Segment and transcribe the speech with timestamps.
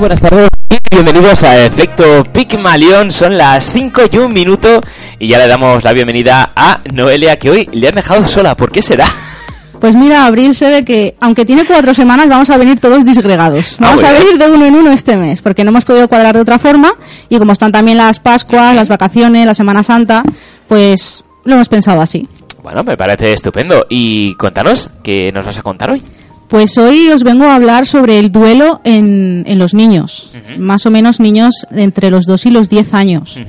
[0.00, 3.10] Buenas tardes y bienvenidos a Efecto Pigmalión.
[3.10, 4.80] Son las 5 y un minuto
[5.18, 8.56] y ya le damos la bienvenida a Noelia que hoy le han dejado sola.
[8.56, 9.04] ¿Por qué será?
[9.78, 13.74] Pues mira, Abril se ve que, aunque tiene cuatro semanas, vamos a venir todos disgregados.
[13.74, 14.24] Ah, Vamos a bueno.
[14.24, 16.92] venir de uno en uno este mes, porque no hemos podido cuadrar de otra forma,
[17.28, 20.22] y como están también las Pascuas, las vacaciones, la Semana Santa,
[20.66, 22.26] pues lo hemos pensado así.
[22.62, 23.86] Bueno, me parece estupendo.
[23.88, 26.02] Y cuéntanos, ¿qué nos vas a contar hoy?
[26.50, 30.90] Pues hoy os vengo a hablar sobre el duelo en, en los niños, más o
[30.90, 33.40] menos niños de entre los 2 y los 10 años.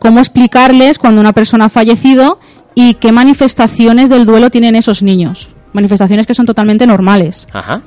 [0.00, 2.40] Cómo explicarles cuando una persona ha fallecido
[2.74, 5.50] y qué manifestaciones del duelo tienen esos niños.
[5.72, 7.46] Manifestaciones que son totalmente normales.
[7.52, 7.80] Ajá.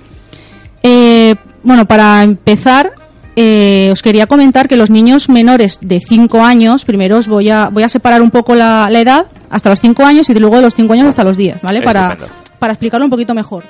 [0.82, 2.94] Eh, bueno, para empezar,
[3.36, 7.68] eh, os quería comentar que los niños menores de 5 años, primero os voy a,
[7.68, 10.62] voy a separar un poco la, la edad hasta los 5 años y luego de
[10.62, 11.82] los 5 años hasta los 10, ¿vale?
[11.82, 12.18] Para,
[12.58, 13.66] para explicarlo un poquito mejor.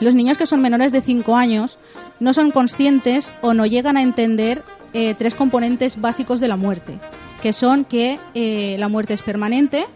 [0.00, 1.78] Los niños que son menores de 5 años
[2.20, 6.98] no son conscientes o no llegan a entender eh, tres componentes básicos de la muerte,
[7.42, 9.86] que son que eh, la muerte es permanente,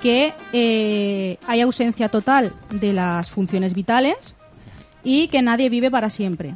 [0.00, 4.36] que eh, hay ausencia total de las funciones vitales
[5.04, 6.54] y que nadie vive para siempre.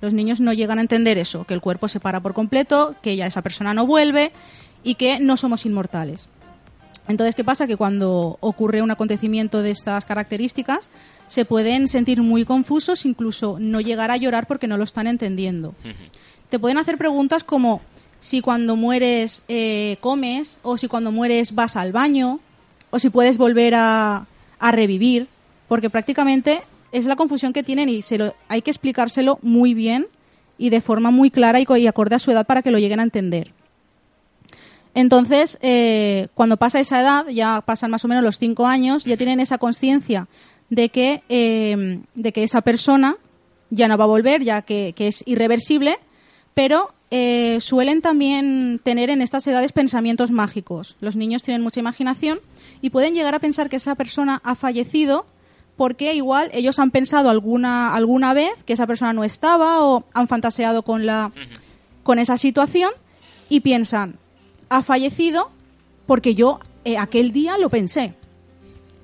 [0.00, 3.14] Los niños no llegan a entender eso, que el cuerpo se para por completo, que
[3.14, 4.32] ya esa persona no vuelve
[4.82, 6.28] y que no somos inmortales.
[7.08, 7.66] Entonces, ¿qué pasa?
[7.66, 10.90] Que cuando ocurre un acontecimiento de estas características,
[11.28, 15.74] se pueden sentir muy confusos, incluso no llegar a llorar porque no lo están entendiendo.
[16.48, 17.82] Te pueden hacer preguntas como
[18.20, 22.40] si cuando mueres eh, comes, o si cuando mueres vas al baño,
[22.90, 24.26] o si puedes volver a,
[24.58, 25.28] a revivir,
[25.68, 26.62] porque prácticamente
[26.92, 30.06] es la confusión que tienen y se lo, hay que explicárselo muy bien
[30.56, 33.04] y de forma muy clara y acorde a su edad para que lo lleguen a
[33.04, 33.52] entender.
[34.94, 39.16] Entonces, eh, cuando pasa esa edad, ya pasan más o menos los cinco años, ya
[39.16, 40.26] tienen esa conciencia
[40.70, 43.16] de que eh, de que esa persona
[43.70, 45.98] ya no va a volver, ya que, que es irreversible,
[46.54, 50.96] pero eh, suelen también tener en estas edades pensamientos mágicos.
[51.00, 52.40] Los niños tienen mucha imaginación
[52.82, 55.26] y pueden llegar a pensar que esa persona ha fallecido
[55.76, 60.28] porque igual ellos han pensado alguna alguna vez que esa persona no estaba o han
[60.28, 61.32] fantaseado con la
[62.02, 62.90] con esa situación
[63.48, 64.16] y piensan
[64.68, 65.50] ha fallecido
[66.06, 68.14] porque yo eh, aquel día lo pensé.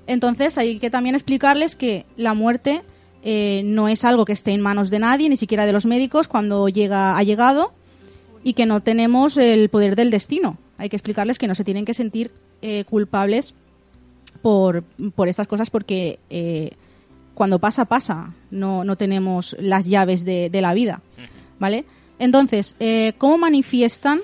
[0.07, 2.81] Entonces hay que también explicarles que la muerte
[3.23, 6.27] eh, no es algo que esté en manos de nadie, ni siquiera de los médicos
[6.27, 7.73] cuando llega ha llegado
[8.43, 10.57] y que no tenemos el poder del destino.
[10.77, 12.31] Hay que explicarles que no se tienen que sentir
[12.61, 13.55] eh, culpables
[14.41, 14.83] por,
[15.15, 16.71] por estas cosas porque eh,
[17.35, 18.33] cuando pasa, pasa.
[18.49, 21.01] No, no tenemos las llaves de, de la vida.
[21.59, 21.85] ¿Vale?
[22.17, 24.19] Entonces, eh, ¿cómo manifiestan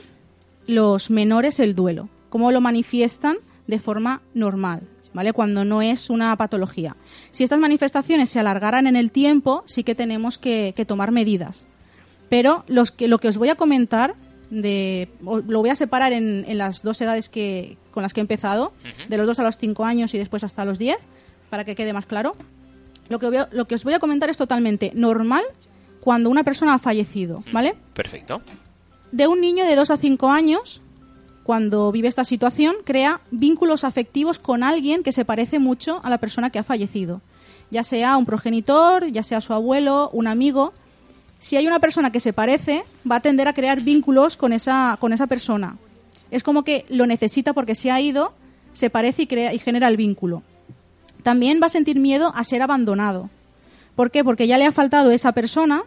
[0.66, 2.10] los menores el duelo?
[2.30, 4.82] ¿Cómo lo manifiestan de forma normal?
[5.14, 5.34] ¿Vale?
[5.34, 6.96] Cuando no es una patología.
[7.32, 11.66] Si estas manifestaciones se alargaran en el tiempo, sí que tenemos que, que tomar medidas.
[12.30, 14.16] Pero los que, lo que os voy a comentar,
[14.50, 18.24] de, lo voy a separar en, en las dos edades que, con las que he
[18.24, 18.72] empezado,
[19.10, 20.98] de los 2 a los 5 años y después hasta los 10,
[21.50, 22.38] para que quede más claro.
[23.10, 25.44] Lo que, voy a- lo que os voy a comentar es totalmente normal
[26.00, 27.76] cuando una persona ha fallecido, ¿vale?
[27.94, 28.42] Perfecto.
[29.12, 30.82] de un niño de 2 a 5 años,
[31.44, 36.20] cuando vive esta situación, crea vínculos afectivos con alguien que se parece mucho a la
[36.20, 37.22] persona que ha fallecido.
[37.72, 40.74] Ya sea un progenitor, ya sea su abuelo, un amigo.
[41.40, 44.98] Si hay una persona que se parece, va a tender a crear vínculos con esa,
[45.00, 45.78] con esa persona.
[46.30, 48.34] Es como que lo necesita porque se ha ido,
[48.74, 50.44] se parece y, crea, y genera el vínculo.
[51.24, 53.30] También va a sentir miedo a ser abandonado.
[53.96, 54.24] ¿Por qué?
[54.24, 55.84] Porque ya le ha faltado esa persona,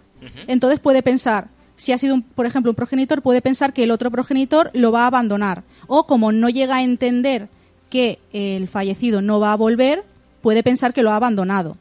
[0.46, 4.10] entonces puede pensar, si ha sido, por ejemplo, un progenitor, puede pensar que el otro
[4.10, 5.64] progenitor lo va a abandonar.
[5.86, 7.48] O como no llega a entender
[7.90, 10.04] que el fallecido no va a volver,
[10.42, 11.76] puede pensar que lo ha abandonado.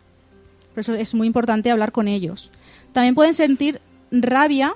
[0.74, 2.50] Por eso es muy importante hablar con ellos.
[2.92, 3.82] También pueden sentir
[4.12, 4.74] rabia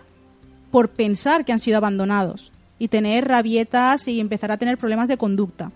[0.71, 5.17] por pensar que han sido abandonados y tener rabietas y empezar a tener problemas de
[5.17, 5.71] conducta.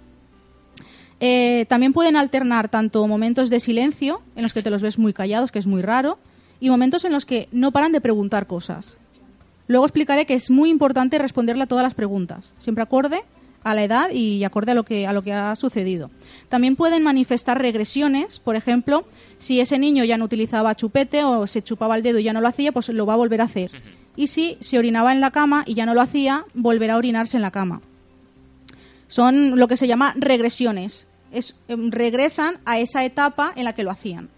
[1.19, 5.13] Eh, también pueden alternar tanto momentos de silencio, en los que te los ves muy
[5.13, 6.17] callados, que es muy raro,
[6.59, 8.97] y momentos en los que no paran de preguntar cosas.
[9.67, 13.21] Luego explicaré que es muy importante responderle a todas las preguntas, siempre acorde
[13.63, 16.09] a la edad y acorde a lo que, a lo que ha sucedido.
[16.49, 19.05] También pueden manifestar regresiones, por ejemplo,
[19.37, 22.41] si ese niño ya no utilizaba chupete o se chupaba el dedo y ya no
[22.41, 23.71] lo hacía, pues lo va a volver a hacer.
[24.15, 27.37] Y si se orinaba en la cama y ya no lo hacía, volverá a orinarse
[27.37, 27.81] en la cama.
[29.07, 31.07] Son lo que se llama regresiones.
[31.31, 34.29] Es, em, regresan a esa etapa en la que lo hacían.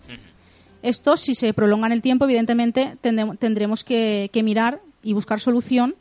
[0.84, 5.40] Esto, si se prolonga en el tiempo, evidentemente tendremos, tendremos que, que mirar y buscar
[5.40, 5.96] solución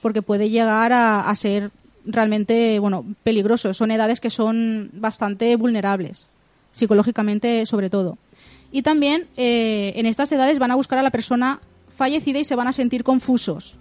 [0.00, 1.70] porque puede llegar a, ser
[2.04, 3.74] realmente bueno peligroso.
[3.74, 6.28] Son edades que son bastante vulnerables,
[6.72, 8.18] psicológicamente sobre todo.
[8.70, 11.60] Y también eh, en estas edades van a buscar a la persona
[11.96, 13.76] fallecida y se van a sentir confusos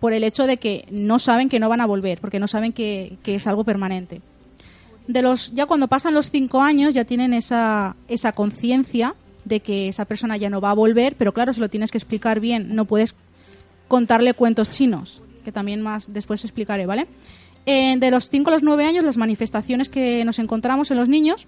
[0.00, 2.72] por el hecho de que no saben que no van a volver, porque no saben
[2.72, 4.20] que, que es algo permanente.
[5.06, 9.14] De los, ya cuando pasan los cinco años ya tienen esa, esa conciencia
[9.44, 11.98] de que esa persona ya no va a volver, pero claro, se lo tienes que
[11.98, 13.14] explicar bien, no puedes
[13.92, 17.08] contarle cuentos chinos, que también más después explicaré, ¿vale?
[17.66, 21.10] Eh, de los 5 a los 9 años, las manifestaciones que nos encontramos en los
[21.10, 21.46] niños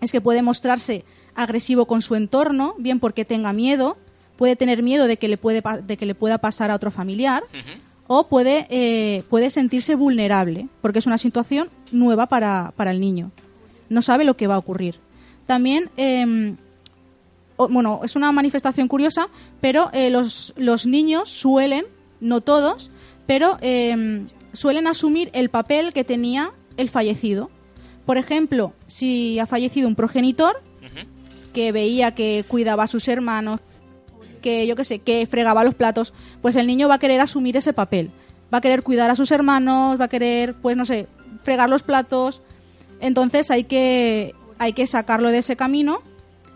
[0.00, 3.98] es que puede mostrarse agresivo con su entorno, bien porque tenga miedo,
[4.38, 7.42] puede tener miedo de que le, puede, de que le pueda pasar a otro familiar,
[8.06, 13.32] o puede, eh, puede sentirse vulnerable, porque es una situación nueva para, para el niño.
[13.90, 14.94] No sabe lo que va a ocurrir.
[15.46, 16.56] También em,
[17.56, 19.28] o- bueno, es una manifestación curiosa,
[19.60, 21.86] pero eh, los, los niños suelen,
[22.20, 22.90] no todos,
[23.26, 27.50] pero eh, suelen asumir el papel que tenía el fallecido.
[28.04, 30.62] Por ejemplo, si ha fallecido un progenitor
[31.52, 33.60] que veía que cuidaba a sus hermanos,
[34.42, 37.56] que yo qué sé, que fregaba los platos, pues el niño va a querer asumir
[37.56, 38.10] ese papel.
[38.54, 41.08] Va a querer cuidar a sus hermanos, va a querer, pues no sé,
[41.42, 42.42] fregar los platos.
[43.00, 45.98] Entonces hay que, hay que sacarlo de ese camino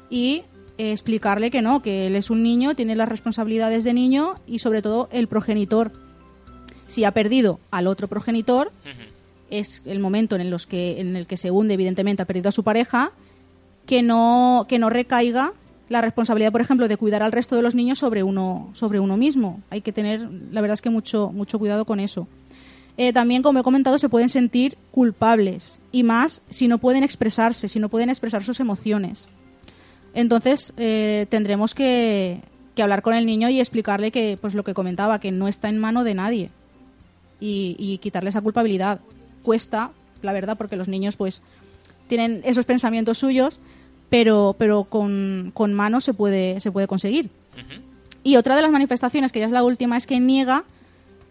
[0.08, 0.44] y
[0.88, 4.82] explicarle que no, que él es un niño, tiene las responsabilidades de niño y sobre
[4.82, 5.93] todo el progenitor.
[6.87, 8.73] Si ha perdido al otro progenitor,
[9.50, 12.53] es el momento en, los que, en el que se hunde, evidentemente, ha perdido a
[12.53, 13.12] su pareja,
[13.87, 15.53] que no, que no recaiga
[15.88, 19.17] la responsabilidad, por ejemplo, de cuidar al resto de los niños sobre uno, sobre uno
[19.17, 19.61] mismo.
[19.71, 20.21] Hay que tener,
[20.53, 22.29] la verdad es que mucho, mucho cuidado con eso.
[22.97, 27.67] Eh, también, como he comentado, se pueden sentir culpables y más si no pueden expresarse,
[27.67, 29.29] si no pueden expresar sus emociones.
[30.15, 32.41] Entonces eh, tendremos que,
[32.75, 35.69] que hablar con el niño y explicarle que, pues lo que comentaba, que no está
[35.69, 36.51] en mano de nadie
[37.39, 39.00] y, y quitarle esa culpabilidad.
[39.43, 39.90] Cuesta,
[40.23, 41.43] la verdad, porque los niños pues
[42.09, 43.61] tienen esos pensamientos suyos,
[44.11, 47.31] pero, pero con, con mano se puede, se puede conseguir.
[48.23, 50.64] Y otra de las manifestaciones, que ya es la última, es que niega,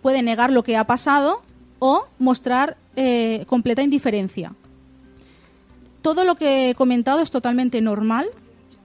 [0.02, 1.42] puede negar lo que ha pasado
[1.80, 4.54] o mostrar eh, completa indiferencia.
[6.02, 8.28] Todo lo que he comentado es totalmente normal.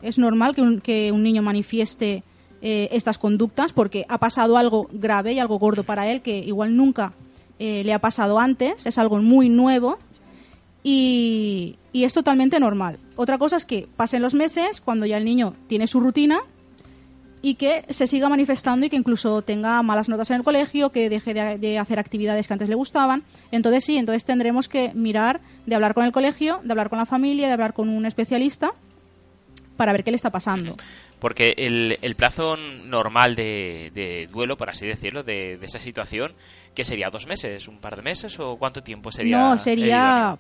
[0.05, 2.23] Es normal que un, que un niño manifieste
[2.61, 6.77] eh, estas conductas porque ha pasado algo grave y algo gordo para él que igual
[6.77, 7.13] nunca
[7.59, 8.87] eh, le ha pasado antes.
[8.87, 9.99] Es algo muy nuevo
[10.83, 12.99] y, y es totalmente normal.
[13.17, 16.39] Otra cosa es que pasen los meses cuando ya el niño tiene su rutina
[17.41, 21.11] y que se siga manifestando y que incluso tenga malas notas en el colegio, que
[21.11, 23.23] deje de, de hacer actividades que antes le gustaban.
[23.53, 27.07] Entonces sí, entonces tendremos que mirar de hablar con el colegio, de hablar con la
[27.07, 28.73] familia, de hablar con un especialista
[29.77, 30.73] para ver qué le está pasando.
[31.19, 36.33] Porque el, el plazo normal de, de duelo, por así decirlo, de, de esta situación,
[36.75, 37.11] ¿qué sería?
[37.11, 37.69] ¿Dos meses?
[37.69, 38.39] ¿Un par de meses?
[38.39, 39.39] ¿O cuánto tiempo sería?
[39.39, 40.39] no, sería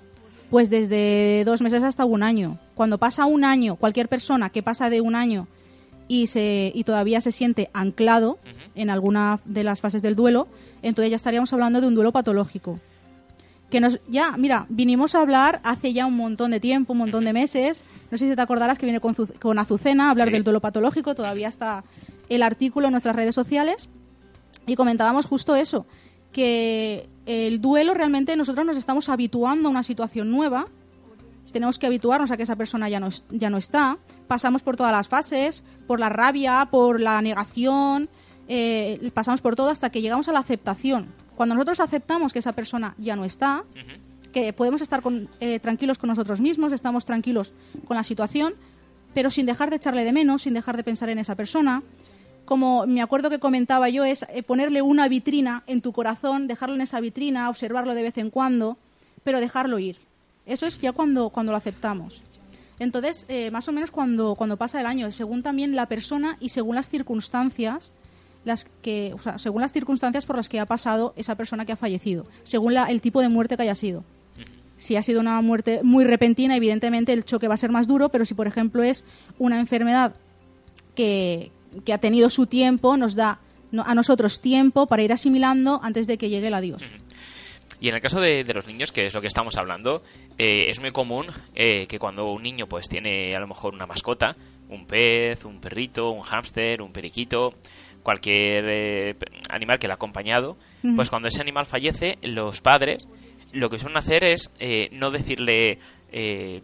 [0.51, 2.59] pues desde dos meses hasta un año.
[2.75, 5.49] Cuando pasa un año, cualquier persona que pasa de un año
[6.07, 8.39] y, se, y todavía se siente anclado
[8.75, 10.49] en alguna de las fases del duelo,
[10.83, 12.79] entonces ya estaríamos hablando de un duelo patológico.
[13.75, 17.25] Que nos, ya, mira, vinimos a hablar hace ya un montón de tiempo, un montón
[17.25, 17.83] de meses.
[18.09, 20.35] No sé si te acordarás que viene con, con Azucena a hablar Sí.
[20.35, 21.17] del duelo patológico.
[21.17, 21.83] Todavía está
[22.29, 23.89] el artículo en nuestras redes sociales.
[24.69, 25.87] Y comentábamos justo eso,
[26.31, 30.67] que el duelo realmente nosotros nos estamos habituando a una situación nueva,
[31.53, 34.93] tenemos que habituarnos a que esa persona ya no, ya no está, pasamos por todas
[34.93, 38.09] las fases, por la rabia, por la negación,
[38.47, 41.09] eh, pasamos por todo hasta que llegamos a la aceptación.
[41.37, 43.65] Cuando nosotros aceptamos que esa persona ya no está,
[44.33, 47.53] que podemos estar con- eh, tranquilos con nosotros mismos, estamos tranquilos
[47.87, 48.55] con la situación,
[49.15, 51.83] pero sin dejar de echarle de menos, sin dejar de pensar en esa persona.
[52.45, 56.75] Como me acuerdo que comentaba yo, es eh, ponerle una vitrina en tu corazón, dejarlo
[56.75, 58.77] en esa vitrina, observarlo de vez en cuando,
[59.23, 59.99] pero dejarlo ir.
[60.47, 62.23] Eso es ya cuando, cuando lo aceptamos.
[62.81, 66.49] Entonces, eh, más o menos cuando, cuando pasa el año, según también la persona y
[66.51, 67.93] según las circunstancias,
[68.45, 72.27] las que, según las circunstancias por las que ha pasado esa persona que ha fallecido,
[72.43, 74.05] según la- el tipo de muerte que haya sido.
[74.77, 78.09] Si ha sido una muerte muy repentina, evidentemente el choque va a ser más duro,
[78.09, 79.05] pero si, por ejemplo, es
[79.39, 80.15] una enfermedad
[80.95, 81.51] que,
[81.85, 83.39] que ha tenido su tiempo, nos da
[83.85, 86.83] a nosotros tiempo para ir asimilando antes de que llegue el adiós.
[87.81, 90.03] Y en el caso de, de los niños, que es lo que estamos hablando,
[90.39, 93.87] eh, es muy común eh, que cuando un niño pues tiene a lo mejor una
[93.87, 94.37] mascota,
[94.69, 97.53] un pez, un perrito, un hámster, un periquito,
[98.05, 99.17] cualquier eh,
[99.51, 100.57] animal que le ha acompañado,
[100.95, 103.09] pues cuando ese animal fallece, los padres
[103.55, 105.79] lo que suelen hacer es eh, no decirle
[106.13, 106.63] eh,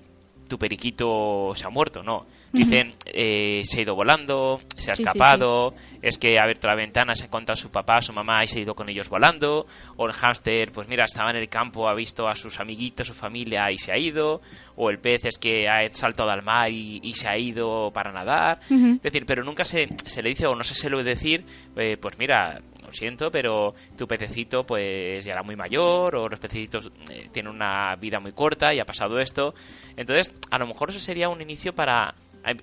[0.48, 2.26] tu periquito se ha muerto, no.
[2.52, 6.66] Dicen, eh, se ha ido volando, se ha Sí, sí, escapado, es que ha abierto
[6.66, 8.74] la ventana, se ha encontrado a su papá, a su mamá y se ha ido
[8.74, 9.66] con ellos volando.
[9.96, 13.14] O el hámster, pues mira, estaba en el campo, ha visto a sus amiguitos, su
[13.14, 14.40] familia y se ha ido.
[14.74, 18.10] O el pez es que ha saltado al mar y, y se ha ido para
[18.10, 18.58] nadar.
[18.68, 21.44] Es decir, pero nunca se, se le dice o no se suele decir,
[21.76, 26.40] eh, pues mira, lo siento, pero tu pececito pues ya era muy mayor o los
[26.40, 29.54] pececitos eh, tienen una vida muy corta y ha pasado esto.
[29.96, 32.14] Entonces, a lo mejor eso sería un inicio para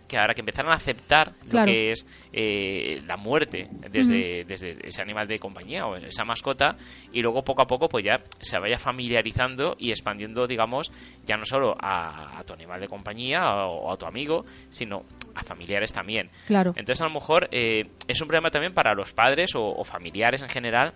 [0.07, 1.67] que ahora que empezaran a aceptar Claro.
[1.67, 6.75] lo que es eh, la muerte desde, desde ese animal de compañía o esa mascota
[7.13, 10.91] y luego poco a poco pues ya se vaya familiarizando y expandiendo digamos
[11.25, 15.05] ya no solo a, a tu animal de compañía o, a tu amigo sino
[15.35, 16.71] a familiares también Claro.
[16.75, 20.41] entonces a lo mejor eh, es un problema también para los padres o, o familiares
[20.41, 20.93] en general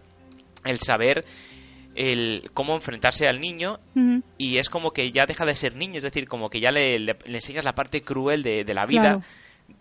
[0.66, 1.24] el saber
[1.96, 3.80] el cómo enfrentarse al niño
[4.38, 7.00] y es como que ya deja de ser niño, es decir, como que ya le,
[7.00, 9.22] le- le enseñas la parte cruel de, de la vida Claro.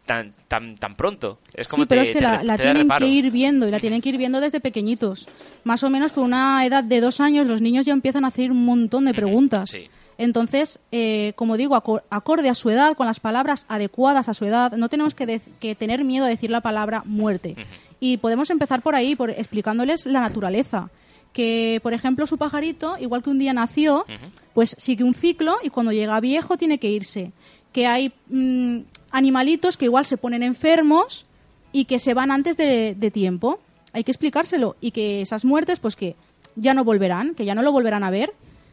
[0.06, 1.38] tan, tan, tan pronto.
[1.54, 3.06] Es como Sí, pero te- es que te la, tienen reparo.
[3.06, 5.28] que ir viendo y la tienen que ir viendo desde pequeñitos.
[5.64, 8.50] Más o menos con una edad de dos años los niños ya empiezan a hacer
[8.50, 9.70] un montón de preguntas.
[9.70, 9.88] sí.
[10.18, 14.44] Entonces, eh, como digo, aco- acorde a su edad, con las palabras adecuadas a su
[14.44, 17.56] edad, no tenemos que tener miedo a decir la palabra muerte.
[18.00, 20.90] Y podemos empezar por ahí, por explicándoles la naturaleza.
[21.32, 24.04] Que, por ejemplo, su pajarito, igual que un día nació,
[24.52, 27.30] pues sigue un ciclo y cuando llega viejo tiene que irse.
[27.72, 28.78] Que hay mm,
[29.12, 31.26] animalitos que igual se ponen enfermos
[31.72, 33.60] y que se van antes de, de tiempo.
[33.92, 34.76] Hay que explicárselo.
[34.80, 36.16] Y que esas muertes, pues que
[36.56, 38.32] ya no volverán, que ya no lo volverán a ver.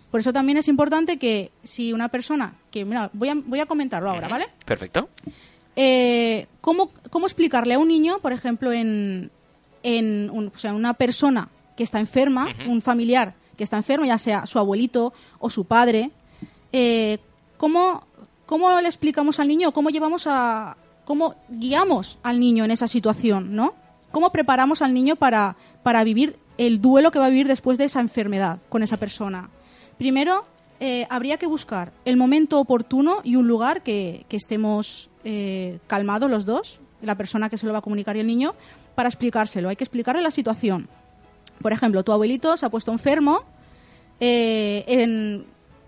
[0.10, 3.66] Por eso también es importante que si una persona, que mira, voy a, voy a
[3.68, 4.48] comentarlo ahora, ¿vale?
[4.66, 5.10] Perfecto.
[5.76, 9.30] Eh, ¿cómo, ¿Cómo explicarle a un niño, por ejemplo, en,
[9.84, 14.18] en un- o sea, una persona que está enferma, un familiar que está enfermo, ya
[14.18, 16.12] sea su abuelito o su padre,
[16.74, 17.20] eh,
[17.58, 18.04] ¿cómo,
[18.46, 19.72] ¿cómo le explicamos al niño?
[19.72, 23.74] ¿Cómo llevamos a, cómo guiamos al niño en esa situación, no?
[24.12, 27.86] ¿Cómo preparamos al niño para, para vivir el duelo que va a vivir después de
[27.86, 29.50] esa enfermedad con esa persona?
[29.98, 30.46] Primero,
[30.80, 36.30] eh, habría que buscar el momento oportuno y un lugar que, que estemos eh, calmados
[36.30, 38.54] los dos, la persona que se lo va a comunicar y el niño,
[38.96, 39.70] para explicárselo.
[39.70, 40.88] Hay que explicarle la situación.
[41.62, 43.44] Por ejemplo, tu abuelito se ha puesto enfermo,
[44.20, 45.44] eh,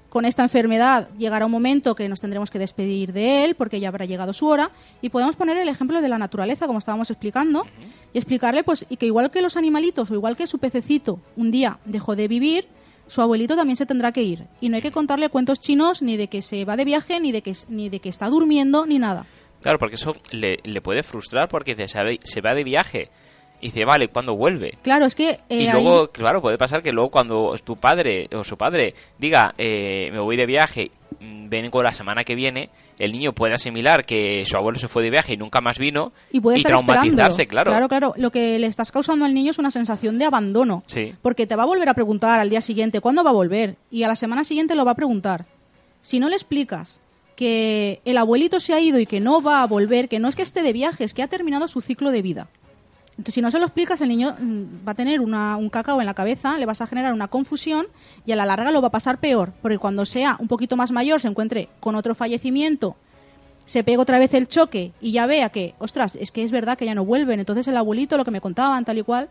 [0.09, 3.89] con esta enfermedad llegará un momento que nos tendremos que despedir de él porque ya
[3.89, 4.71] habrá llegado su hora
[5.01, 7.65] y podemos poner el ejemplo de la naturaleza como estábamos explicando
[8.11, 11.51] y explicarle pues y que igual que los animalitos o igual que su pececito un
[11.51, 12.67] día dejó de vivir
[13.09, 14.45] su abuelito también se tendrá que ir.
[14.61, 17.31] Y no hay que contarle cuentos chinos ni de que se va de viaje ni
[17.31, 19.25] de que ni de que está durmiendo ni nada.
[19.61, 21.75] Claro, porque eso le, le puede frustrar porque
[22.23, 23.09] se va de viaje
[23.61, 24.77] y dice, vale, ¿cuándo vuelve?
[24.81, 28.27] claro es que eh, y ahí- luego, claro, puede pasar que luego cuando tu padre
[28.33, 32.69] o su padre diga, eh, me voy de viaje, mm, vengo la semana que viene,
[32.99, 36.11] el niño puede asimilar que su abuelo se fue de viaje y nunca más vino
[36.31, 37.71] y puede traumatizarse, claro.
[37.71, 38.13] Claro, claro.
[38.17, 40.83] Lo que le estás causando al niño es una sensación de abandono.
[40.85, 41.15] Sí.
[41.21, 43.77] Porque te va a volver a preguntar al día siguiente cuándo va a volver.
[43.89, 45.45] Y a la semana siguiente lo va a preguntar.
[46.01, 46.99] Si no le explicas
[47.37, 50.35] que el abuelito se ha ido y que no va a volver, que no es
[50.35, 52.49] que esté de viaje, es que ha terminado su ciclo de vida.
[53.19, 55.99] Entonces, si no se lo explicas, el niño mm, va a tener una- un cacao
[55.99, 57.85] en la cabeza, le vas a generar una confusión
[58.25, 59.51] y a la larga lo va a pasar peor.
[59.61, 62.95] Porque cuando sea un poquito más mayor, se encuentre con otro fallecimiento
[63.65, 66.75] se pega otra vez el choque y ya vea que, ostras, es que es verdad
[66.75, 69.29] que ya no vuelven, entonces el abuelito, lo que me contaban, tal y cual,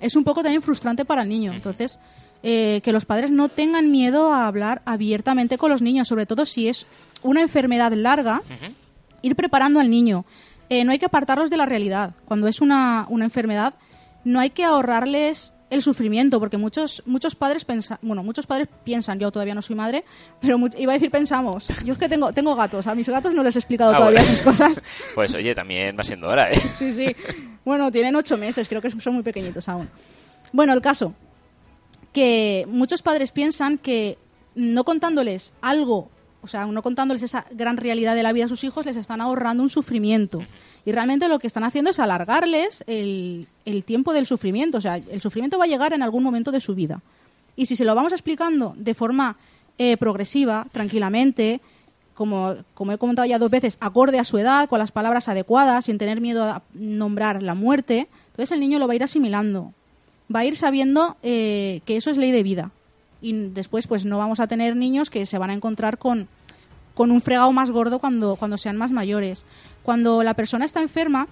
[0.00, 1.52] es un poco también frustrante para el niño.
[1.52, 2.00] Entonces,
[2.42, 6.44] eh, que los padres no tengan miedo a hablar abiertamente con los niños, sobre todo
[6.44, 6.86] si es
[7.22, 8.42] una enfermedad larga,
[9.22, 10.24] ir preparando al niño.
[10.70, 12.12] Eh, no hay que apartarlos de la realidad.
[12.26, 13.74] Cuando es una, una enfermedad,
[14.24, 19.18] no hay que ahorrarles el sufrimiento, porque muchos muchos padres pensan, bueno, muchos padres piensan,
[19.18, 20.02] yo todavía no soy madre,
[20.40, 21.68] pero iba a decir pensamos.
[21.84, 24.20] Yo es que tengo tengo gatos, a mis gatos no les he explicado Ah, todavía
[24.20, 24.32] bueno.
[24.32, 24.82] esas cosas.
[25.14, 26.58] Pues oye, también va siendo hora, ¿eh?
[26.74, 27.14] Sí, sí.
[27.66, 29.88] Bueno, tienen ocho meses, creo que son muy pequeñitos aún.
[30.52, 31.12] Bueno, el caso,
[32.14, 34.16] que muchos padres piensan que
[34.54, 36.10] no contándoles algo,
[36.48, 39.20] o sea, no contándoles esa gran realidad de la vida a sus hijos, les están
[39.20, 40.42] ahorrando un sufrimiento.
[40.86, 44.78] Y realmente lo que están haciendo es alargarles el, el tiempo del sufrimiento.
[44.78, 47.02] O sea, el sufrimiento va a llegar en algún momento de su vida.
[47.54, 49.36] Y si se lo vamos explicando de forma
[49.76, 51.60] eh, progresiva, tranquilamente,
[52.14, 55.84] como, como he comentado ya dos veces, acorde a su edad, con las palabras adecuadas,
[55.84, 59.74] sin tener miedo a nombrar la muerte, entonces el niño lo va a ir asimilando.
[60.34, 62.70] Va a ir sabiendo eh, que eso es ley de vida.
[63.20, 66.28] Y después, pues no vamos a tener niños que se van a encontrar con,
[66.98, 69.44] con un fregado más gordo cuando, cuando sean más mayores.
[69.84, 71.28] Cuando la persona está enferma,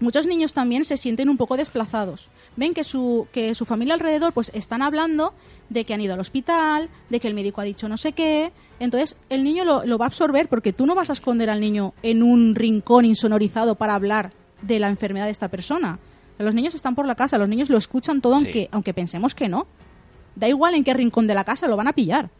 [0.00, 2.30] muchos niños también se sienten un poco desplazados.
[2.56, 5.34] Ven que su, que su familia alrededor pues están hablando
[5.68, 8.52] de que han ido al hospital, de que el médico ha dicho no sé qué.
[8.80, 11.60] Entonces el niño lo, lo va a absorber porque tú no vas a esconder al
[11.60, 15.98] niño en un rincón insonorizado para hablar de la enfermedad de esta persona.
[16.38, 18.46] Los niños están por la casa, los niños lo escuchan todo Sí.
[18.46, 19.66] aunque, aunque pensemos que no.
[20.36, 22.30] Da igual en qué rincón de la casa lo van a pillar.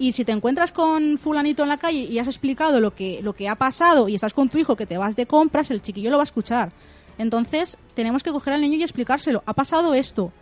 [0.00, 3.34] Y si te encuentras con fulanito en la calle y has explicado lo que, lo
[3.34, 6.10] que ha pasado y estás con tu hijo que te vas de compras, el chiquillo
[6.10, 6.72] lo va a escuchar.
[7.18, 9.42] Entonces, tenemos que coger al niño y explicárselo.
[9.44, 10.32] Ha pasado esto.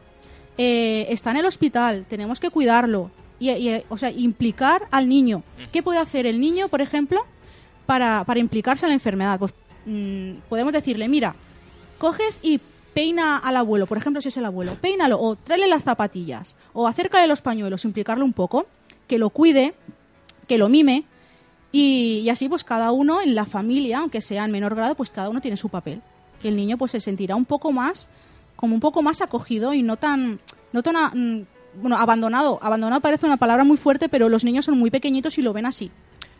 [0.59, 2.07] Eh, está en el hospital.
[2.09, 3.11] Tenemos que cuidarlo.
[3.41, 5.43] Y, y, o sea, implicar al niño.
[5.73, 7.27] ¿Qué puede hacer el niño, por ejemplo,
[7.85, 9.41] para, para implicarse en la enfermedad?
[9.41, 9.53] Pues
[9.87, 11.35] mm, podemos decirle, mira,
[11.99, 12.61] coges y
[12.95, 16.87] peina al abuelo, por ejemplo, si es el abuelo, peínalo, o tráele las zapatillas, o
[16.87, 18.67] acércale los pañuelos, implicarlo un poco,
[19.09, 19.75] que lo cuide,
[20.47, 21.05] que lo mime,
[21.73, 25.29] y, así pues cada uno en la familia, aunque sea en menor grado, pues cada
[25.29, 26.01] uno tiene su papel.
[26.43, 28.09] El niño pues se sentirá un poco más,
[28.57, 30.41] como un poco más acogido y no tan,
[30.73, 31.47] no tan, mm,
[31.81, 32.59] bueno, abandonado.
[32.63, 35.67] Abandonado parece una palabra muy fuerte, pero los niños son muy pequeñitos y lo ven
[35.67, 35.91] así.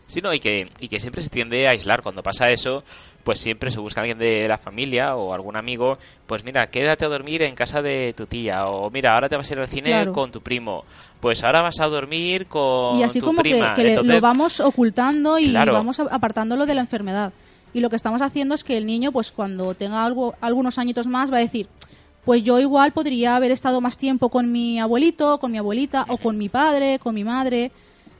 [0.09, 2.01] Sí, no, y que, y que siempre se tiende a aislar.
[2.01, 2.83] Cuando pasa eso,
[3.23, 5.99] pues siempre se busca alguien de la familia o algún amigo.
[6.25, 8.65] Pues mira, quédate a dormir en casa de tu tía.
[8.65, 10.11] O mira, ahora te vas a ir al cine Claro.
[10.13, 10.83] con tu primo.
[11.19, 13.75] Pues ahora vas a dormir con y así tu como que, prima.
[13.75, 15.73] que le- Entonces, lo vamos ocultando y Claro.
[15.73, 17.31] vamos a- apartándolo de la enfermedad.
[17.71, 21.05] Y lo que estamos haciendo es que el niño, pues cuando tenga algo, algunos añitos
[21.05, 21.67] más, va a decir,
[22.25, 26.17] pues yo igual podría haber estado más tiempo con mi abuelito, con mi abuelita, o
[26.17, 27.71] con mi padre, con mi madre,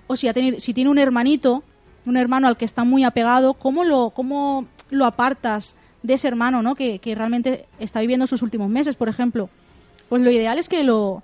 [0.06, 1.64] o si, ha tenido, si tiene un hermanito,
[2.10, 6.62] un hermano al que está muy apegado, ¿cómo lo, cómo lo apartas de ese hermano,
[6.62, 6.76] ¿no?
[6.76, 9.50] que, que realmente está viviendo sus últimos meses, por ejemplo?
[10.10, 11.24] Pues lo ideal es que lo,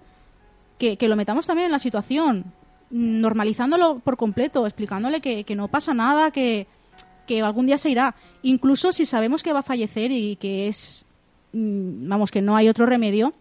[0.77, 2.45] que, que lo metamos también en la situación,
[2.91, 6.67] normalizándolo por completo, explicándole que, que no pasa nada, que,
[7.25, 8.15] que algún día se irá.
[8.43, 11.03] Incluso si sabemos que va a fallecer y que es,
[11.53, 13.33] mm, vamos, que no hay otro remedio,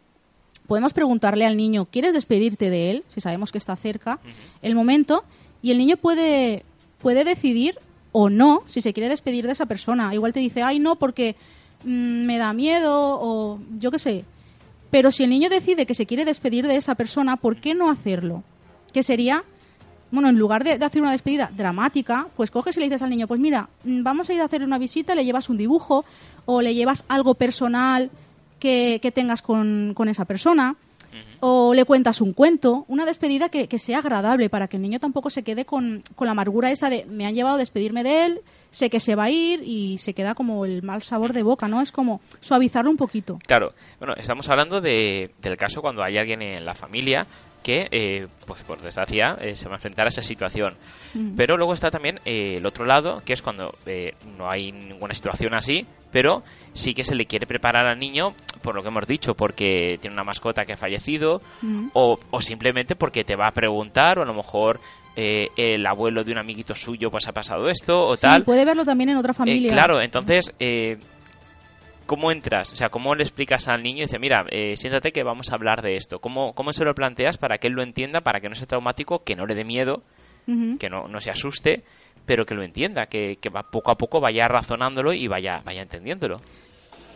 [0.67, 3.05] podemos preguntarle al niño, ¿quieres despedirte de él?
[3.09, 4.19] Si sabemos que está cerca,
[4.63, 5.25] el momento,
[5.61, 6.65] y el niño puede,
[7.05, 7.79] puede decidir
[8.12, 10.14] o no si se quiere despedir de esa persona.
[10.14, 11.37] Igual te dice, ay, no, porque
[11.85, 14.25] mm, me da miedo o yo qué sé.
[14.90, 17.90] Pero si el niño decide que se quiere despedir de esa persona, ¿por qué no
[17.90, 18.43] hacerlo?
[18.95, 19.45] Que sería,
[20.11, 23.29] bueno, en lugar de, hacer una despedida dramática, pues coges y le dices al niño,
[23.29, 26.07] pues mira, mm, vamos a ir a hacer una visita, le llevas un dibujo
[26.47, 28.11] o le llevas algo personal
[28.59, 30.77] que, que tengas con, con esa persona
[31.40, 35.00] o le cuentas un cuento, una despedida que, que sea agradable para que el niño
[35.00, 38.27] tampoco se quede con, con la amargura esa de me han llevado a despedirme de
[38.27, 41.42] él, sé que se va a ir y se queda como el mal sabor de
[41.42, 41.81] boca, ¿no?
[41.81, 43.38] Es como suavizarlo un poquito.
[43.46, 47.27] Claro, bueno, estamos hablando de, del caso cuando hay alguien en la familia
[47.64, 50.74] que, eh, pues por desgracia, eh, se va a enfrentar a esa situación.
[51.37, 55.14] Pero luego está también eh, el otro lado, que es cuando eh, no hay ninguna
[55.14, 59.07] situación así, pero sí que se le quiere preparar al niño, por lo que hemos
[59.07, 61.88] dicho, porque tiene una mascota que ha fallecido, Mm.
[61.94, 64.79] o, o simplemente porque te va a preguntar, o a lo mejor
[65.16, 68.42] eh, el abuelo de un amiguito suyo pues ha pasado esto, o Sí, tal.
[68.44, 69.72] puede verlo también en otra Eh, familia.
[69.72, 70.98] claro, entonces, eh,
[72.07, 72.73] ¿cómo entras?
[72.73, 73.99] O sea, ¿cómo le explicas al niño?
[73.99, 76.21] Y dice, mira, eh, siéntate que vamos a hablar de esto.
[76.21, 79.25] ¿Cómo, ¿Cómo se lo planteas para que él lo entienda, para que no sea traumático,
[79.25, 80.03] que no le dé miedo,
[80.79, 81.85] que no, no se asuste,
[82.27, 85.81] pero que lo entienda, que, que va, poco a poco vaya razonándolo y vaya, vaya
[85.81, 86.38] entendiéndolo?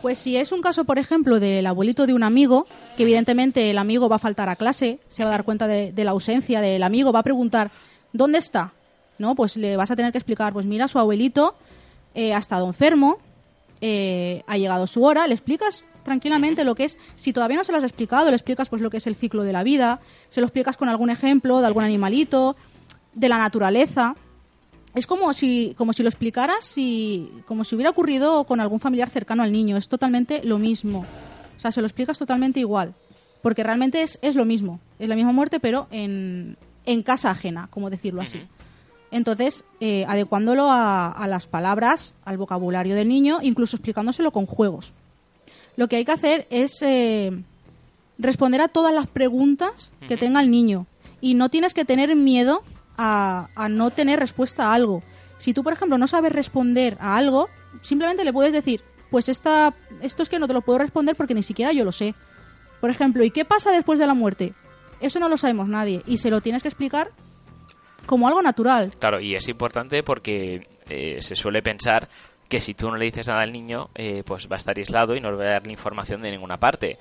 [0.01, 3.79] Pues si es un caso, por ejemplo, del abuelito de un amigo, que evidentemente el
[3.79, 6.61] amigo va a faltar a clase, se va a dar cuenta de, de la ausencia
[6.61, 7.71] del amigo, va a preguntar,
[8.13, 8.73] ¿dónde está?
[9.19, 9.35] ¿No?
[9.35, 11.57] Pues le vas a tener que explicar, pues mira, su abuelito
[12.15, 13.19] eh, ha estado enfermo,
[13.81, 17.73] eh, ha llegado su hora, le explicas tranquilamente lo que es, si todavía no se
[17.73, 20.41] lo has explicado, le explicas pues lo que es el ciclo de la vida, se
[20.41, 22.57] lo explicas con algún ejemplo de algún animalito,
[23.15, 24.17] de la naturaleza.
[24.95, 29.11] Es como si, como si lo explicaras, si, como si hubiera ocurrido con algún familiar
[29.11, 29.77] cercano al niño.
[29.77, 31.05] Es totalmente lo mismo.
[31.57, 32.95] O sea, se lo explicas totalmente igual.
[33.43, 34.81] Porque realmente es, es lo mismo.
[34.99, 38.41] Es la misma muerte, pero en, en casa ajena, como decirlo así.
[39.11, 44.93] Entonces, eh, adecuándolo a, a las palabras, al vocabulario del niño, incluso explicándoselo con juegos.
[45.77, 47.43] Lo que hay que hacer es eh,
[48.19, 50.87] responder a todas las preguntas que tenga el niño.
[51.21, 52.63] Y no tienes que tener miedo
[52.97, 55.03] a, a no tener respuesta a algo.
[55.39, 57.49] Si tú, por ejemplo, no sabes responder a algo,
[57.81, 61.35] simplemente le puedes decir, pues esta, esto es que no te lo puedo responder porque
[61.35, 62.15] ni siquiera yo lo sé.
[62.81, 64.55] Por ejemplo, ¿y qué pasa después de la muerte?
[65.01, 66.03] Eso no lo sabemos nadie.
[66.07, 67.11] Y se lo tienes que explicar
[68.09, 68.91] como algo natural.
[68.99, 72.09] Claro, y es importante porque eh, se suele pensar
[72.49, 75.15] que si tú no le dices nada al niño, eh, pues va a estar aislado
[75.15, 76.99] y no le va a dar ni información de ninguna parte.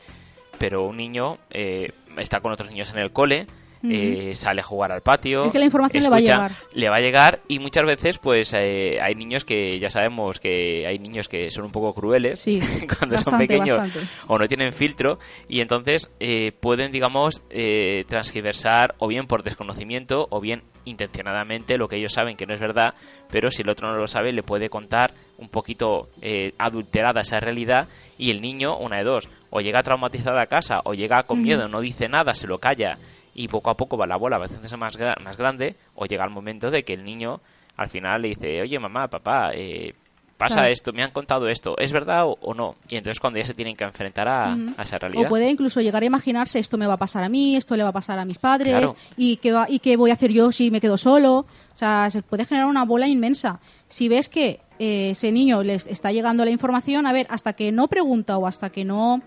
[0.59, 3.47] Pero un niño eh, está con otros niños en el cole,
[3.91, 5.45] eh, sale a jugar al patio.
[5.45, 6.51] Es que la información le va a llegar.
[6.73, 10.85] Le va a llegar y muchas veces pues eh, hay niños que ya sabemos que
[10.87, 12.59] hay niños que son un poco crueles Sí,
[12.99, 14.07] cuando son pequeños bastante.
[14.27, 20.27] o no tienen filtro y entonces eh, pueden digamos eh, transgiversar o bien por desconocimiento
[20.29, 22.93] o bien intencionadamente lo que ellos saben que no es verdad
[23.29, 27.39] pero si el otro no lo sabe le puede contar un poquito eh, adulterada esa
[27.39, 31.41] realidad y el niño una de dos o llega traumatizado a casa o llega con
[31.41, 32.97] miedo no dice nada se lo calla
[33.37, 36.29] y poco a poco va la bola bastante más, gra- más grande o llega el
[36.31, 37.39] momento de que el niño
[37.77, 39.93] al final le dice oye mamá papá eh,
[40.37, 40.67] pasa Claro.
[40.69, 43.53] esto me han contado esto es verdad o, o no y entonces cuando ya se
[43.53, 46.85] tienen que enfrentar a, a esa realidad O puede incluso llegar a imaginarse esto me
[46.87, 48.95] va a pasar a mí, esto le va a pasar a mis padres Claro.
[49.15, 51.45] y, qué va- y qué voy a hacer yo si me quedo solo.
[51.73, 53.59] O sea, se puede generar una bola inmensa.
[53.87, 57.71] Si ves que eh, ese niño les está llegando la información, a ver, hasta que
[57.71, 59.21] no pregunta o hasta que no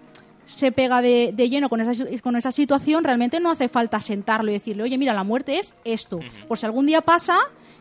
[0.50, 4.50] se pega de, de lleno con esa, con esa situación, realmente no hace falta sentarlo
[4.50, 6.18] y decirle, oye, mira, la muerte es esto.
[6.48, 7.36] Por si algún día pasa,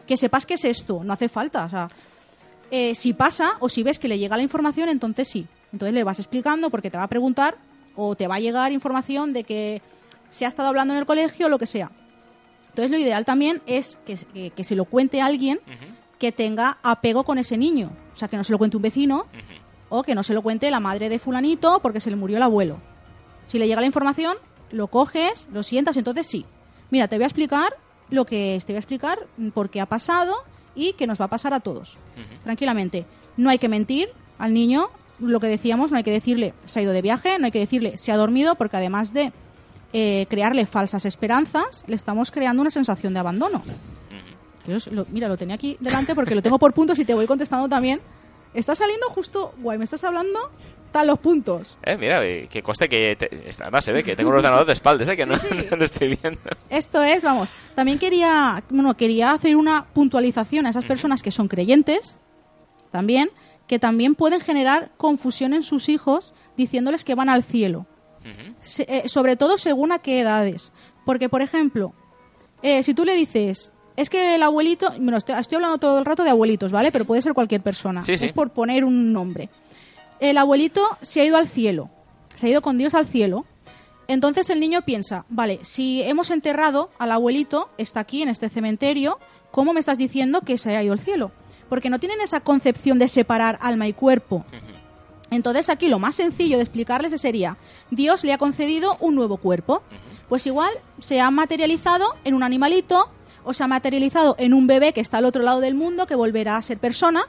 [0.06, 1.02] que sepas que es esto.
[1.04, 1.66] No hace falta.
[1.66, 1.90] O sea,
[2.70, 5.48] eh, si pasa o si ves que le llega la información, entonces sí.
[5.74, 7.58] Entonces le vas explicando porque te va a preguntar
[7.96, 9.82] o te va a llegar información de que
[10.30, 11.90] se ha estado hablando en el colegio o lo que sea.
[12.70, 15.60] Entonces lo ideal también es que, que- que se lo cuente alguien
[16.20, 17.92] que tenga apego con ese niño.
[18.14, 19.26] O sea, que no se lo cuente un vecino
[19.90, 22.44] o que no se lo cuente la madre de fulanito porque se le murió el
[22.44, 22.78] abuelo.
[23.48, 24.38] Si le llega la información,
[24.72, 26.46] lo coges, lo sientas, entonces sí.
[26.92, 27.76] Mira, te voy a explicar
[28.10, 29.20] lo que es, te voy a explicar
[29.54, 30.36] por qué ha pasado
[30.76, 31.98] y que nos va a pasar a todos.
[32.44, 33.06] Tranquilamente.
[33.38, 36.84] No hay que mentir al niño, lo que decíamos, no hay que decirle se ha
[36.84, 39.32] ido de viaje, no hay que decirle se ha dormido, porque además de
[39.94, 43.62] eh, crearle falsas esperanzas, le estamos creando una sensación de abandono.
[44.92, 47.68] Lo- mira, lo tenía aquí delante porque lo tengo por puntos y te voy contestando
[47.68, 48.00] también.
[48.54, 50.52] Está saliendo justo, guay, me estás hablando
[50.92, 51.78] tal los puntos.
[51.84, 53.16] Eh, mira, eh, que coste que...
[53.16, 53.30] te-
[53.62, 55.68] además se ve que tengo un ordenador de espaldas, eh, que no, Sí, sí.
[55.72, 56.40] no lo estoy viendo.
[56.70, 61.48] Esto es, vamos, también quería, bueno, quería hacer una puntualización a esas personas que son
[61.48, 62.18] creyentes,
[62.92, 63.30] también,
[63.68, 67.86] que también pueden generar confusión en sus hijos diciéndoles que van al cielo.
[68.62, 70.74] Se- eh, sobre todo según a qué edades.
[71.06, 71.94] Porque, por ejemplo,
[72.64, 76.06] eh, si tú le dices, es que el abuelito, bueno, estoy, estoy hablando todo el
[76.06, 76.90] rato de abuelitos, ¿vale?
[76.90, 78.02] Pero puede ser cualquier persona.
[78.02, 78.26] Sí, sí.
[78.26, 79.50] Es por poner un nombre.
[80.22, 81.90] El abuelito se ha ido al cielo,
[82.34, 83.46] se ha ido con Dios al cielo.
[84.08, 89.20] Entonces el niño piensa, vale, si hemos enterrado al abuelito, está aquí en este cementerio,
[89.52, 91.32] ¿cómo me estás diciendo que se ha ido al cielo?
[91.68, 94.46] Porque no tienen esa concepción de separar alma y cuerpo.
[95.30, 97.58] Entonces aquí lo más sencillo de explicarles sería,
[97.92, 99.84] Dios le ha concedido un nuevo cuerpo.
[100.30, 103.10] Pues igual se ha materializado en un animalito
[103.44, 106.16] o se ha materializado en un bebé que está al otro lado del mundo, que
[106.16, 107.24] volverá a ser persona.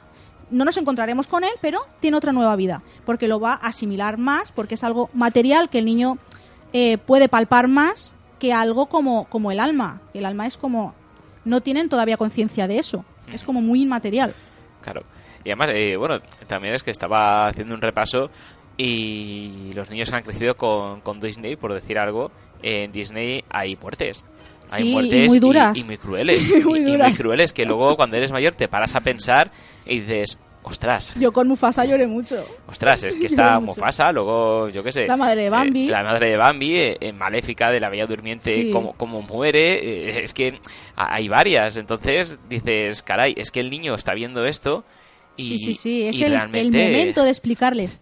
[0.49, 4.17] No nos encontraremos con él, pero tiene otra nueva vida, porque lo va a asimilar
[4.17, 6.17] más, porque es algo material que el niño
[6.73, 10.01] eh, puede palpar más que algo como, como el alma.
[10.13, 10.95] El alma es como...
[11.45, 13.05] No tienen todavía conciencia de eso.
[13.31, 14.33] Es como muy inmaterial.
[14.81, 15.03] Claro.
[15.43, 18.29] Y además, eh, bueno, también es que estaba haciendo un repaso
[18.77, 22.31] y los niños han crecido con, con Disney, por decir algo.
[22.61, 24.25] En Disney hay muertes.
[24.71, 25.77] Hay Sí, y muertes muy duras.
[25.77, 26.49] Y, muy crueles.
[26.55, 27.17] Y muy y- y muy duras.
[27.17, 29.51] crueles que luego cuando eres mayor te paras a pensar
[29.85, 32.43] y dices, ostras, Yo con Mufasa lloré mucho.
[32.67, 33.59] ostras, es que está.
[33.59, 35.07] Mufasa, luego, yo qué sé.
[35.07, 35.85] La madre de Bambi.
[35.85, 38.69] eh, la madre de Bambi, eh, eh, Maléfica de la Bella Durmiente, Sí.
[38.71, 39.73] como, como muere.
[40.09, 40.59] eh, es que
[40.95, 41.77] hay varias.
[41.77, 44.83] Entonces dices, caray, es que el niño está viendo esto
[45.35, 46.83] y, Sí, sí, sí, es y el, el realmente...
[46.91, 47.99] momento de explicarles.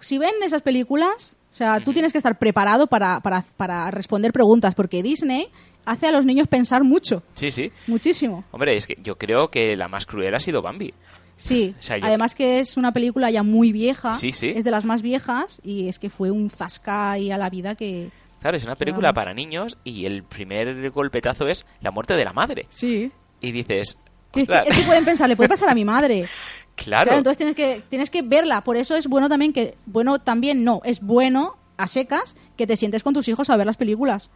[0.00, 4.30] Si ven esas películas, o sea, tú tienes que estar preparado para, para, para responder
[4.30, 5.48] preguntas, porque Disney
[5.86, 7.72] hace a los niños pensar mucho, Sí, sí.
[7.86, 8.44] muchísimo.
[8.50, 10.92] Hombre, es que yo creo que la más cruel ha sido Bambi.
[11.36, 14.52] Sí, O sea, yo- además que es una película ya muy vieja, Sí, sí.
[14.56, 17.74] es de las más viejas y es que fue un zasca ahí a la vida
[17.74, 18.10] que...
[18.40, 22.32] Claro, es una película para niños y el primer golpetazo es la muerte de la
[22.32, 22.66] madre.
[22.68, 23.10] Sí.
[23.40, 23.96] Y dices, es,
[24.32, 24.66] que, "Ostras".
[24.68, 26.26] es que pueden pensar, le puede pasar a mi madre.
[26.74, 28.62] claro, entonces tienes que, tienes que verla.
[28.62, 32.76] Por eso es bueno también que, bueno, también no, es bueno a secas que te
[32.76, 34.30] sientes con tus hijos a ver las películas.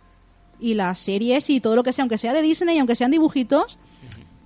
[0.60, 3.78] Y las series y todo lo que sea, aunque sea de Disney, aunque sean dibujitos,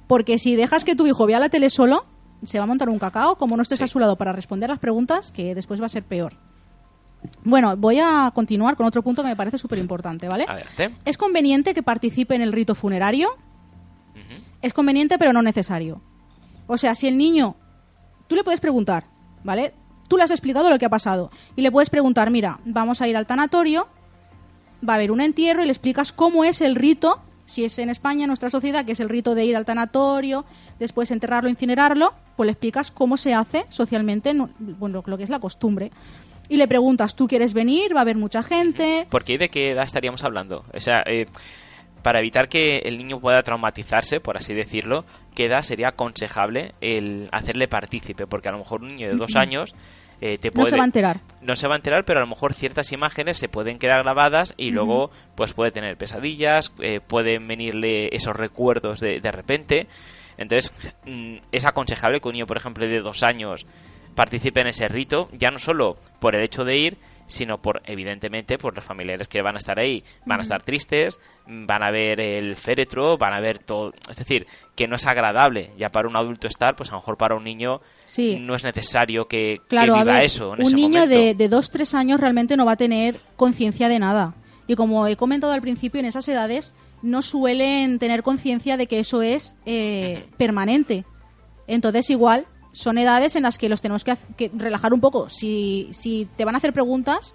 [0.06, 2.06] porque si dejas que tu hijo vea la tele solo,
[2.44, 3.84] se va a montar un cacao, como no estés Sí.
[3.84, 6.34] a su lado para responder las preguntas, que después va a ser peor.
[7.42, 10.44] Bueno, voy a continuar con otro punto que me parece súper importante, ¿vale?
[11.06, 13.30] ¿Es conveniente que participe en el rito funerario?
[14.62, 16.00] Es conveniente, pero no necesario.
[16.66, 17.56] O sea, si el niño.
[18.26, 19.04] Tú le puedes preguntar,
[19.42, 19.74] ¿vale?
[20.08, 21.30] Tú le has explicado lo que ha pasado.
[21.56, 23.88] Y le puedes preguntar, mira, vamos a ir al tanatorio,
[24.88, 27.90] va a haber un entierro y le explicas cómo es el rito, si es en
[27.90, 30.44] España, en nuestra sociedad, que es el rito de ir al tanatorio,
[30.78, 35.30] después enterrarlo, incinerarlo, pues le explicas cómo se hace socialmente, no- bueno, lo que es
[35.30, 35.90] la costumbre.
[36.48, 37.94] Y le preguntas, ¿tú quieres venir?
[37.94, 39.06] Va a haber mucha gente.
[39.10, 40.64] ¿Por qué de qué edad estaríamos hablando?
[40.74, 41.26] O sea, eh,
[42.02, 47.30] para evitar que el niño pueda traumatizarse, por así decirlo, ¿qué edad sería aconsejable el
[47.32, 48.26] hacerle partícipe?
[48.26, 49.74] Porque a lo mejor un niño de dos años
[50.20, 51.20] eh, te No se va a enterar.
[51.40, 54.54] no se va a enterar, pero a lo mejor ciertas imágenes se pueden quedar grabadas
[54.56, 59.86] y luego pues puede tener pesadillas, eh, pueden venirle esos recuerdos de, de repente.
[60.36, 60.72] Entonces
[61.06, 63.66] mm, es aconsejable que un niño, por ejemplo, de dos años
[64.14, 68.58] participe en ese rito, ya no solo por el hecho de ir, sino por, evidentemente,
[68.58, 70.04] por los familiares que van a estar ahí.
[70.26, 73.92] Van a estar tristes, van a ver el féretro, van a ver todo.
[74.10, 77.16] Es decir, que no es agradable ya para un adulto estar, pues a lo mejor
[77.16, 78.38] para un niño Sí.
[78.40, 81.16] no es necesario que, que Claro, a viva ver, eso en un ese niño momento.
[81.18, 84.34] de, de dos, tres años realmente no va a tener conciencia de nada.
[84.66, 88.98] Y como he comentado al principio, en esas edades no suelen tener conciencia de que
[88.98, 91.04] eso es eh, permanente.
[91.66, 95.28] Entonces, igual, son edades en las que los tenemos que, relajar un poco.
[95.28, 97.34] Si, si te van a hacer preguntas,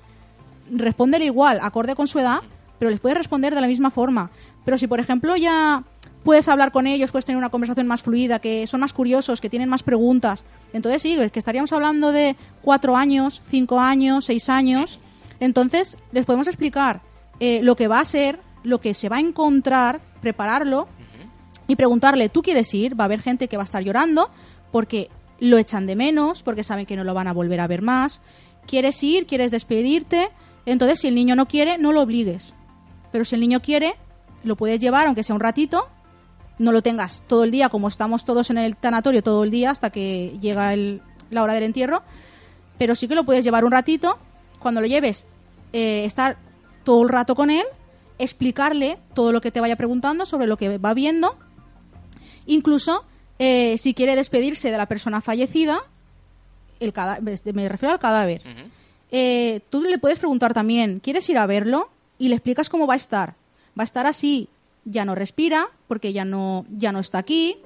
[0.70, 2.42] responder igual, acorde con su edad,
[2.78, 4.30] pero les puedes responder de la misma forma.
[4.66, 5.84] Pero si, por ejemplo, ya
[6.24, 9.50] puedes hablar con ellos, puedes tener una conversación más fluida, que son más curiosos, que
[9.50, 14.50] tienen más preguntas, entonces sí, es que estaríamos hablando de cuatro años, cinco años, seis
[14.50, 15.00] años.
[15.40, 17.02] Entonces les podemos explicar
[17.40, 20.88] eh, lo que va a ser, lo que se va a encontrar, prepararlo
[21.68, 23.00] y preguntarle, ¿tú quieres ir?
[23.00, 24.30] Va a haber gente que va a estar llorando
[24.72, 27.82] porque lo echan de menos, porque saben que no lo van a volver a ver
[27.82, 28.22] más.
[28.68, 29.26] ¿Quieres ir?
[29.26, 30.30] ¿Quieres despedirte?
[30.66, 32.54] Entonces, si el niño no quiere, no lo obligues.
[33.12, 33.96] Pero si el niño quiere,
[34.44, 35.88] lo puedes llevar, aunque sea un ratito.
[36.58, 39.72] No lo tengas todo el día, como estamos todos en el tanatorio todo el día
[39.72, 42.04] hasta que llega el- la hora del entierro.
[42.78, 44.20] Pero sí que lo puedes llevar un ratito.
[44.60, 45.26] Cuando lo lleves,
[45.74, 46.38] eh, estar
[46.84, 47.64] todo el rato con él,
[48.18, 51.38] explicarle todo lo que te vaya preguntando sobre lo que va viendo.
[52.46, 53.06] Incluso,
[53.40, 55.82] eh, si quiere despedirse de la persona fallecida,
[56.80, 56.94] el
[57.54, 58.42] me refiero al cadáver,
[59.12, 61.90] eh, tú le puedes preguntar también, ¿quieres ir a verlo?
[62.18, 63.30] Y le explicas cómo va a estar.
[63.78, 64.50] Va a estar así,
[64.86, 67.58] ya no respira, porque ya no, ya no está aquí.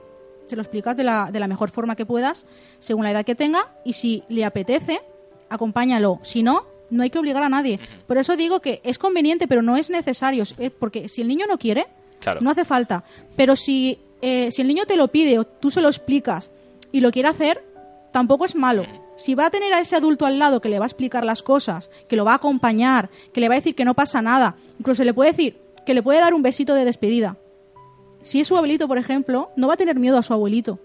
[0.48, 2.46] Se lo explicas de la, de la mejor forma que puedas,
[2.80, 5.02] según la edad que tenga, y si le apetece,
[5.50, 6.20] acompáñalo.
[6.24, 7.80] Si no, no hay que obligar a nadie.
[8.08, 11.46] Por eso digo que es conveniente, pero no es necesario, es- porque si el niño
[11.48, 11.88] no quiere,
[12.20, 12.42] Claro.
[12.42, 13.04] no hace falta.
[13.36, 16.50] Pero si, eh, si el niño te lo pide o tú se lo explicas
[16.94, 17.62] y lo quiere hacer,
[18.14, 18.86] tampoco es malo.
[19.18, 21.44] Si va a tener a ese adulto al lado que le va a explicar las
[21.44, 24.56] cosas, que lo va a acompañar, que le va a decir que no pasa nada,
[24.80, 27.36] incluso le puede decir que le puede dar un besito de despedida.
[28.22, 30.80] Si es su abuelito, por ejemplo, no va a tener miedo a su abuelito.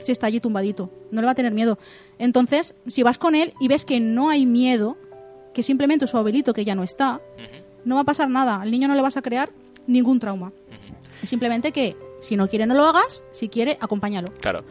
[0.00, 1.78] Si está allí tumbadito, no le va a tener miedo.
[2.18, 4.98] Entonces, si vas con él y ves que no hay miedo,
[5.54, 7.22] que simplemente su abuelito que ya no está,
[7.86, 8.60] no va a pasar nada.
[8.60, 9.48] Al niño no le vas a crear
[9.86, 10.52] ningún trauma.
[11.24, 14.28] Simplemente que si no quiere no lo hagas, si quiere acompáñalo.
[14.40, 14.64] Claro.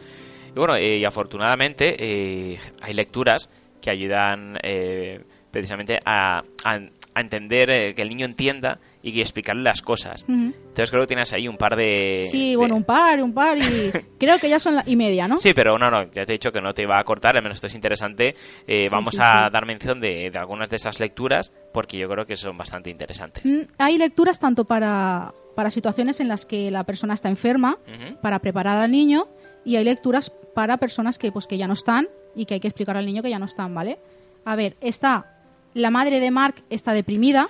[0.54, 3.48] Y bueno, eh, y afortunadamente eh, hay lecturas
[3.80, 6.80] que ayudan eh, precisamente a, a-
[7.14, 10.24] a entender, que el niño entienda y explicarle las cosas.
[10.26, 12.26] Entonces creo que tienes ahí un par de...
[12.30, 15.28] Sí, de- bueno, un par, un par y creo que ya son la y media,
[15.28, 15.36] ¿no?
[15.36, 17.42] Sí, pero no, no, ya te he dicho que no te iba a cortar, al
[17.42, 18.34] menos esto es interesante.
[18.66, 19.52] Eh, Sí, vamos sí, a sí.
[19.52, 23.44] dar mención de, de algunas de esas lecturas porque yo creo que son bastante interesantes.
[23.44, 27.78] Mm, Hay lecturas tanto para, para situaciones en las que la persona está enferma,
[28.20, 29.28] para preparar al niño,
[29.64, 32.68] y hay lecturas para personas que, pues, que ya no están y que hay que
[32.68, 33.98] explicar al niño que ya no están, ¿vale?
[34.44, 35.26] A ver, está
[35.74, 37.48] la madre de Mark está deprimida,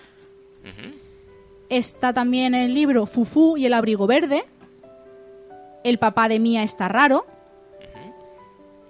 [1.68, 4.44] está también el libro Fufu y el abrigo verde,
[5.82, 7.26] el papá de Mía está raro,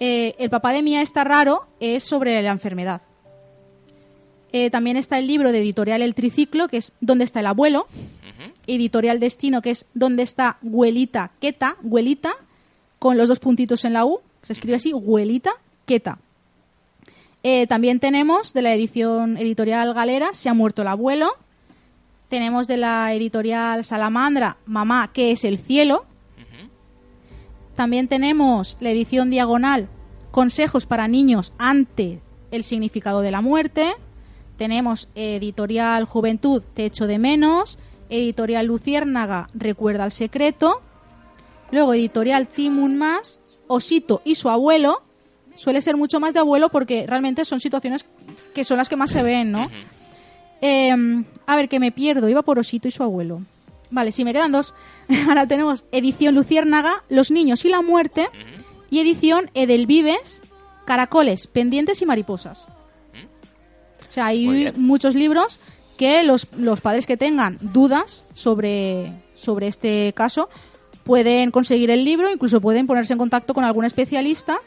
[0.04, 3.02] Eh, el papá de Mía está raro es sobre la enfermedad.
[4.52, 7.86] Eh, también está el libro de editorial El Triciclo, que es ¿Dónde está el abuelo?
[8.66, 11.76] Editorial Destino, que es ¿Dónde está Güelita Queta?
[11.82, 12.34] Güelita,
[12.98, 14.20] con los dos puntitos en la U.
[14.42, 15.52] Se escribe así, Huelita
[15.86, 16.18] Queta.
[17.42, 21.36] Eh, también tenemos de la edición editorial Galera, Se ha muerto el abuelo.
[22.28, 26.06] Tenemos de la editorial Salamandra, Mamá, ¿qué es el cielo?
[27.74, 29.88] También tenemos la edición diagonal,
[30.30, 32.20] Consejos para niños ante
[32.50, 33.92] el significado de la muerte.
[34.56, 37.78] Tenemos editorial Juventud, Te echo de menos.
[38.12, 40.82] Editorial Luciérnaga, Recuerda el secreto.
[41.70, 45.02] Luego editorial Timun Más, Osito y su abuelo.
[45.54, 48.04] Suele ser mucho más de abuelo porque realmente son situaciones
[48.54, 49.70] que son las que más se ven, ¿no?
[50.60, 50.94] Eh,
[51.46, 52.28] a ver, que me pierdo.
[52.28, 53.42] Iba por Osito y su abuelo.
[53.90, 54.74] Vale, sí, me quedan dos.
[55.28, 58.28] Ahora tenemos edición Luciérnaga, Los niños y la muerte.
[58.90, 60.42] Y edición Edelvives,
[60.84, 62.68] Caracoles, Pendientes y Mariposas.
[64.08, 65.58] O sea, hay muchos libros
[66.02, 70.48] que los, los padres que tengan dudas sobre, sobre este caso
[71.04, 74.58] pueden conseguir el libro, incluso pueden ponerse en contacto con algún especialista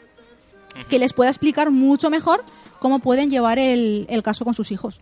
[0.88, 2.42] que les pueda explicar mucho mejor
[2.78, 4.98] cómo pueden llevar el, el caso con sus hijos.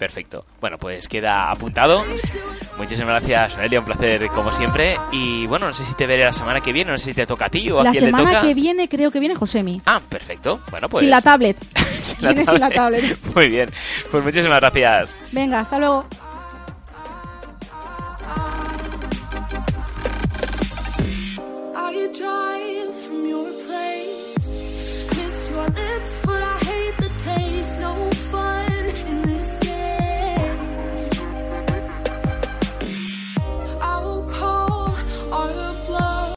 [0.00, 0.46] Perfecto.
[0.62, 2.02] Bueno, pues queda apuntado.
[2.78, 3.80] Muchísimas gracias, Noelia.
[3.80, 4.96] Un placer, como siempre.
[5.12, 6.90] Y bueno, no sé si te veré la semana que viene.
[6.90, 8.22] No sé si te toca a ti o a la quién le toca.
[8.22, 9.82] La semana que viene creo que viene Josemi.
[9.84, 10.58] Ah, perfecto.
[10.70, 11.00] Bueno, pues...
[11.00, 11.58] Sin la tablet.
[12.00, 13.18] sin, la tablet.
[13.34, 13.70] Muy bien.
[14.10, 15.18] Pues muchísimas gracias.
[15.32, 16.06] Venga, hasta luego.
[25.60, 26.49] drive